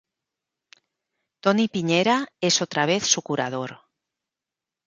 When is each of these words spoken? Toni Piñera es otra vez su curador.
Toni 1.41 1.67
Piñera 1.69 2.25
es 2.41 2.63
otra 2.63 2.87
vez 2.87 3.05
su 3.05 3.21
curador. 3.21 3.81